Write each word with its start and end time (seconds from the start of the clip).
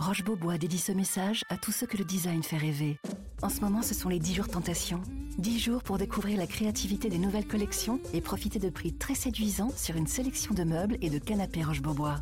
Roche 0.00 0.24
Beaubois 0.24 0.56
dédie 0.56 0.78
ce 0.78 0.92
message 0.92 1.44
à 1.50 1.58
tous 1.58 1.72
ceux 1.72 1.86
que 1.86 1.98
le 1.98 2.04
design 2.04 2.42
fait 2.42 2.56
rêver. 2.56 2.98
En 3.42 3.50
ce 3.50 3.60
moment, 3.60 3.82
ce 3.82 3.92
sont 3.92 4.08
les 4.08 4.18
10 4.18 4.32
jours 4.34 4.48
tentation. 4.48 5.02
10 5.36 5.58
jours 5.58 5.82
pour 5.82 5.98
découvrir 5.98 6.38
la 6.38 6.46
créativité 6.46 7.10
des 7.10 7.18
nouvelles 7.18 7.46
collections 7.46 8.00
et 8.14 8.22
profiter 8.22 8.58
de 8.58 8.70
prix 8.70 8.94
très 8.94 9.14
séduisants 9.14 9.68
sur 9.76 9.96
une 9.96 10.06
sélection 10.06 10.54
de 10.54 10.64
meubles 10.64 10.96
et 11.02 11.10
de 11.10 11.18
canapés 11.18 11.62
Roche 11.62 11.82
Beaubois. 11.82 12.16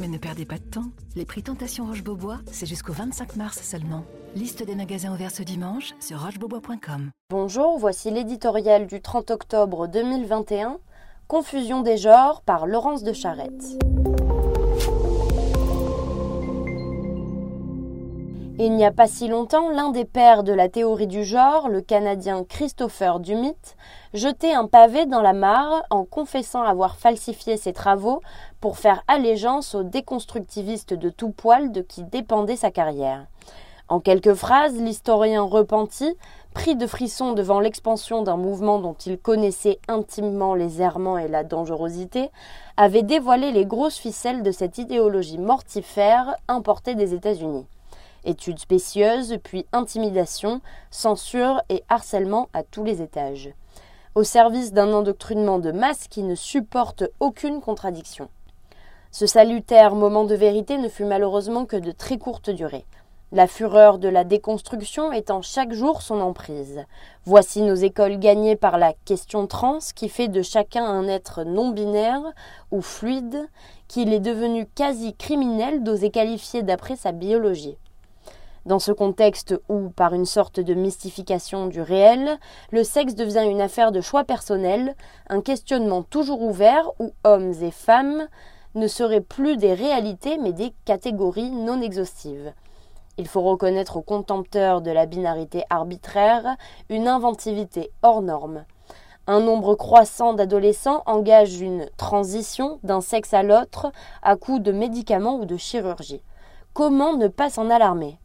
Mais 0.00 0.08
ne 0.08 0.18
perdez 0.18 0.44
pas 0.44 0.58
de 0.58 0.64
temps. 0.64 0.90
Les 1.14 1.24
prix 1.24 1.44
Tentation 1.44 1.86
Roche 1.86 2.02
Beaubois, 2.02 2.40
c'est 2.50 2.66
jusqu'au 2.66 2.92
25 2.92 3.36
mars 3.36 3.62
seulement. 3.62 4.04
Liste 4.34 4.64
des 4.64 4.74
magasins 4.74 5.14
ouverts 5.14 5.30
ce 5.30 5.44
dimanche 5.44 5.94
sur 6.00 6.20
rochebeaubois.com. 6.20 7.12
Bonjour, 7.30 7.78
voici 7.78 8.10
l'éditorial 8.10 8.88
du 8.88 9.00
30 9.00 9.30
octobre 9.30 9.86
2021. 9.86 10.78
Confusion 11.28 11.82
des 11.82 11.96
genres 11.96 12.42
par 12.42 12.66
Laurence 12.66 13.04
de 13.04 13.12
Charette. 13.12 13.78
Il 18.62 18.76
n'y 18.76 18.84
a 18.84 18.90
pas 18.92 19.06
si 19.06 19.26
longtemps, 19.26 19.70
l'un 19.70 19.88
des 19.88 20.04
pères 20.04 20.42
de 20.42 20.52
la 20.52 20.68
théorie 20.68 21.06
du 21.06 21.24
genre, 21.24 21.70
le 21.70 21.80
Canadien 21.80 22.44
Christopher 22.44 23.18
Dumit, 23.18 23.56
jetait 24.12 24.52
un 24.52 24.66
pavé 24.66 25.06
dans 25.06 25.22
la 25.22 25.32
mare 25.32 25.82
en 25.88 26.04
confessant 26.04 26.62
avoir 26.62 26.96
falsifié 26.96 27.56
ses 27.56 27.72
travaux 27.72 28.20
pour 28.60 28.76
faire 28.76 29.02
allégeance 29.08 29.74
aux 29.74 29.82
déconstructivistes 29.82 30.92
de 30.92 31.08
tout 31.08 31.30
poil 31.30 31.72
de 31.72 31.80
qui 31.80 32.02
dépendait 32.02 32.56
sa 32.56 32.70
carrière. 32.70 33.24
En 33.88 33.98
quelques 33.98 34.34
phrases, 34.34 34.76
l'historien 34.76 35.40
repenti, 35.40 36.14
pris 36.52 36.76
de 36.76 36.86
frissons 36.86 37.32
devant 37.32 37.60
l'expansion 37.60 38.22
d'un 38.22 38.36
mouvement 38.36 38.78
dont 38.78 38.96
il 39.06 39.16
connaissait 39.16 39.78
intimement 39.88 40.54
les 40.54 40.82
errements 40.82 41.16
et 41.16 41.28
la 41.28 41.44
dangerosité, 41.44 42.28
avait 42.76 43.04
dévoilé 43.04 43.52
les 43.52 43.64
grosses 43.64 43.96
ficelles 43.96 44.42
de 44.42 44.52
cette 44.52 44.76
idéologie 44.76 45.38
mortifère 45.38 46.36
importée 46.46 46.94
des 46.94 47.14
États-Unis 47.14 47.64
études 48.24 48.58
spécieuses, 48.58 49.38
puis 49.42 49.66
intimidation, 49.72 50.60
censure 50.90 51.62
et 51.68 51.82
harcèlement 51.88 52.48
à 52.52 52.62
tous 52.62 52.84
les 52.84 53.02
étages, 53.02 53.50
au 54.14 54.24
service 54.24 54.72
d'un 54.72 54.92
endoctrinement 54.92 55.58
de 55.58 55.72
masse 55.72 56.08
qui 56.08 56.22
ne 56.22 56.34
supporte 56.34 57.04
aucune 57.20 57.60
contradiction. 57.60 58.28
Ce 59.12 59.26
salutaire 59.26 59.96
moment 59.96 60.24
de 60.24 60.36
vérité 60.36 60.78
ne 60.78 60.88
fut 60.88 61.04
malheureusement 61.04 61.66
que 61.66 61.76
de 61.76 61.90
très 61.90 62.18
courte 62.18 62.48
durée. 62.48 62.84
La 63.32 63.46
fureur 63.46 63.98
de 63.98 64.08
la 64.08 64.24
déconstruction 64.24 65.12
étant 65.12 65.40
chaque 65.40 65.72
jour 65.72 66.02
son 66.02 66.20
emprise. 66.20 66.84
Voici 67.24 67.62
nos 67.62 67.76
écoles 67.76 68.18
gagnées 68.18 68.56
par 68.56 68.76
la 68.76 68.92
question 69.04 69.46
trans 69.46 69.78
qui 69.94 70.08
fait 70.08 70.26
de 70.26 70.42
chacun 70.42 70.84
un 70.84 71.06
être 71.06 71.44
non 71.44 71.70
binaire 71.70 72.22
ou 72.72 72.82
fluide 72.82 73.48
qu'il 73.86 74.12
est 74.12 74.20
devenu 74.20 74.66
quasi 74.66 75.14
criminel 75.14 75.84
d'oser 75.84 76.10
qualifier 76.10 76.62
d'après 76.62 76.96
sa 76.96 77.12
biologie. 77.12 77.78
Dans 78.66 78.78
ce 78.78 78.92
contexte 78.92 79.58
où, 79.70 79.88
par 79.88 80.12
une 80.12 80.26
sorte 80.26 80.60
de 80.60 80.74
mystification 80.74 81.66
du 81.66 81.80
réel, 81.80 82.38
le 82.70 82.84
sexe 82.84 83.14
devient 83.14 83.46
une 83.48 83.62
affaire 83.62 83.90
de 83.90 84.02
choix 84.02 84.24
personnel, 84.24 84.94
un 85.28 85.40
questionnement 85.40 86.02
toujours 86.02 86.42
ouvert 86.42 86.90
où 86.98 87.12
hommes 87.24 87.54
et 87.62 87.70
femmes 87.70 88.28
ne 88.74 88.86
seraient 88.86 89.22
plus 89.22 89.56
des 89.56 89.72
réalités 89.72 90.36
mais 90.36 90.52
des 90.52 90.74
catégories 90.84 91.50
non 91.50 91.80
exhaustives. 91.80 92.52
Il 93.16 93.26
faut 93.26 93.40
reconnaître 93.40 93.96
aux 93.96 94.02
contempteurs 94.02 94.82
de 94.82 94.90
la 94.90 95.06
binarité 95.06 95.64
arbitraire 95.70 96.56
une 96.90 97.08
inventivité 97.08 97.90
hors 98.02 98.22
norme. 98.22 98.64
Un 99.26 99.40
nombre 99.40 99.74
croissant 99.74 100.34
d'adolescents 100.34 101.02
engage 101.06 101.60
une 101.60 101.88
transition 101.96 102.78
d'un 102.82 103.00
sexe 103.00 103.32
à 103.32 103.42
l'autre 103.42 103.90
à 104.22 104.36
coup 104.36 104.58
de 104.58 104.72
médicaments 104.72 105.36
ou 105.36 105.44
de 105.44 105.56
chirurgie. 105.56 106.22
Comment 106.72 107.14
ne 107.14 107.28
pas 107.28 107.50
s'en 107.50 107.70
alarmer? 107.70 108.18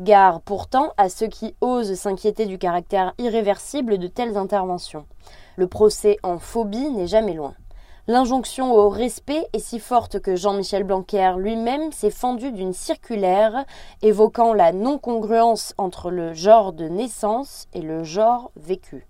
Gare 0.00 0.40
pourtant 0.40 0.92
à 0.96 1.08
ceux 1.08 1.28
qui 1.28 1.54
osent 1.60 1.94
s'inquiéter 1.94 2.46
du 2.46 2.58
caractère 2.58 3.14
irréversible 3.18 3.98
de 3.98 4.08
telles 4.08 4.36
interventions. 4.36 5.06
Le 5.54 5.68
procès 5.68 6.16
en 6.24 6.40
phobie 6.40 6.90
n'est 6.90 7.06
jamais 7.06 7.34
loin. 7.34 7.54
L'injonction 8.08 8.74
au 8.74 8.88
respect 8.88 9.46
est 9.52 9.60
si 9.60 9.78
forte 9.78 10.18
que 10.18 10.34
Jean-Michel 10.34 10.82
Blanquer 10.82 11.34
lui-même 11.38 11.92
s'est 11.92 12.10
fendu 12.10 12.50
d'une 12.50 12.72
circulaire 12.72 13.64
évoquant 14.02 14.52
la 14.52 14.72
non-congruence 14.72 15.74
entre 15.78 16.10
le 16.10 16.34
genre 16.34 16.72
de 16.72 16.88
naissance 16.88 17.68
et 17.72 17.80
le 17.80 18.02
genre 18.02 18.50
vécu. 18.56 19.06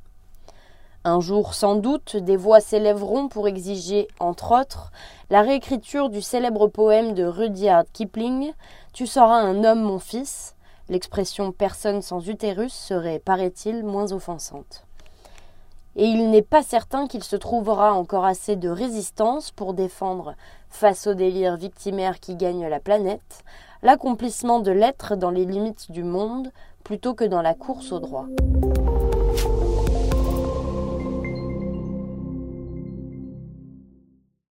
Un 1.03 1.21
jour 1.21 1.55
sans 1.55 1.77
doute, 1.77 2.17
des 2.17 2.37
voix 2.37 2.61
s'élèveront 2.61 3.29
pour 3.29 3.49
exiger, 3.49 4.07
entre 4.21 4.53
autres, 4.59 4.93
la 5.29 5.43
réécriture 5.43 6.09
du 6.09 6.23
célèbre 6.23 6.69
poème 6.69 7.15
de 7.15 7.25
Rudyard 7.25 7.85
Kipling 7.93 8.53
Tu 8.93 9.07
seras 9.07 9.41
un 9.41 9.65
homme, 9.65 9.83
mon 9.83 9.99
fils, 9.99 10.54
l'expression 10.89 11.53
personne 11.53 12.03
sans 12.03 12.29
utérus 12.29 12.73
serait, 12.73 13.19
paraît-il, 13.19 13.85
moins 13.85 14.13
offensante. 14.13 14.87
Et 15.97 16.07
il 16.07 16.31
n'est 16.31 16.43
pas 16.43 16.63
certain 16.63 17.07
qu'il 17.07 17.23
se 17.23 17.37
trouvera 17.37 17.93
encore 17.93 18.25
assez 18.25 18.57
de 18.57 18.69
résistance 18.69 19.51
pour 19.53 19.75
défendre, 19.75 20.35
face 20.69 21.07
au 21.07 21.15
délire 21.15 21.57
victimaire 21.57 22.19
qui 22.19 22.35
gagne 22.35 22.67
la 22.67 22.81
planète, 22.81 23.45
l'accomplissement 23.83 24.61
de 24.61 24.73
l'être 24.73 25.15
dans 25.15 25.31
les 25.31 25.45
limites 25.45 25.93
du 25.93 26.03
monde 26.03 26.51
plutôt 26.83 27.15
que 27.15 27.25
dans 27.25 27.43
la 27.43 27.55
course 27.55 27.93
au 27.93 28.01
droit. 28.01 28.27